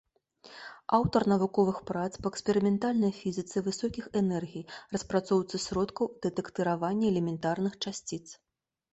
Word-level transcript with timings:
Аўтар 0.97 1.23
навуковых 1.31 1.77
прац 1.89 2.07
па 2.23 2.29
эксперыментальнай 2.33 3.11
фізіцы 3.19 3.57
высокіх 3.67 4.05
энергій, 4.21 4.63
распрацоўцы 4.95 5.55
сродкаў 5.65 6.05
дэтэктыравання 6.27 7.05
элементарных 7.13 7.77
часціц. 7.85 8.23